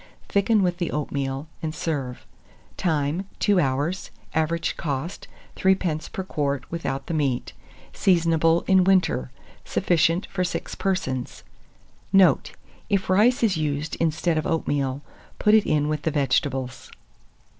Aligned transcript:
Thicken 0.27 0.63
with 0.63 0.77
the 0.77 0.89
oatmeal, 0.89 1.47
and 1.61 1.75
serve. 1.75 2.25
Time. 2.75 3.27
2 3.37 3.59
hours. 3.59 4.09
Average 4.33 4.75
cost, 4.75 5.27
3d. 5.55 6.11
per 6.11 6.23
quart 6.23 6.63
without 6.71 7.05
the 7.05 7.13
meat. 7.13 7.53
Seasonable 7.93 8.63
in 8.67 8.83
winter. 8.83 9.29
Sufficient 9.63 10.25
for 10.25 10.43
6 10.43 10.73
persons. 10.73 11.43
Note. 12.11 12.53
If 12.89 13.11
rice 13.11 13.43
is 13.43 13.57
used 13.57 13.95
instead 13.97 14.39
of 14.39 14.47
oatmeal, 14.47 15.03
put 15.37 15.53
it 15.53 15.67
in 15.67 15.87
with 15.87 16.01
the 16.01 16.09
vegetables. 16.09 16.89